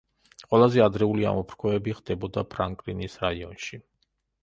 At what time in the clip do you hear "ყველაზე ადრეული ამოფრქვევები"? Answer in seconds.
0.45-1.95